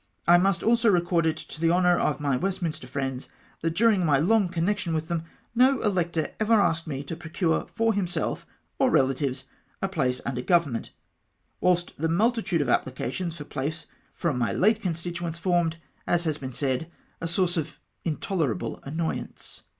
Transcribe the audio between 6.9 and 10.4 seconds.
to procure for himself or relatives a place